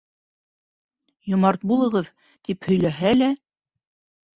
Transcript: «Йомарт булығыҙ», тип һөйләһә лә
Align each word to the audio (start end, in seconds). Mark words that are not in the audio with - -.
«Йомарт 1.33 1.67
булығыҙ», 1.75 2.13
тип 2.49 2.69
һөйләһә 2.73 3.17
лә 3.23 3.33